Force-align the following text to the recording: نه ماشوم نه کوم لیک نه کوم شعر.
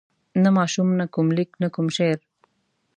نه 0.43 0.49
ماشوم 0.57 0.89
نه 0.99 1.05
کوم 1.13 1.27
لیک 1.35 1.51
نه 1.61 1.67
کوم 1.75 1.87
شعر. 1.97 2.19